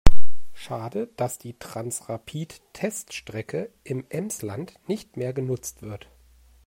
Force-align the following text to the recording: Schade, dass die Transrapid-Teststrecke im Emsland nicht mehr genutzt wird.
Schade, 0.55 1.09
dass 1.15 1.37
die 1.37 1.59
Transrapid-Teststrecke 1.59 3.69
im 3.83 4.03
Emsland 4.09 4.73
nicht 4.87 5.15
mehr 5.15 5.31
genutzt 5.31 5.83
wird. 5.83 6.09